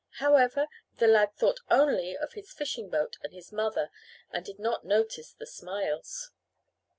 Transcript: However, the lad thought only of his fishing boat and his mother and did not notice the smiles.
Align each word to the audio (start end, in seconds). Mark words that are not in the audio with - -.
However, 0.17 0.65
the 0.97 1.05
lad 1.05 1.35
thought 1.35 1.59
only 1.69 2.17
of 2.17 2.33
his 2.33 2.51
fishing 2.53 2.89
boat 2.89 3.17
and 3.21 3.31
his 3.31 3.51
mother 3.51 3.91
and 4.31 4.43
did 4.43 4.57
not 4.57 4.83
notice 4.83 5.31
the 5.31 5.45
smiles. 5.45 6.31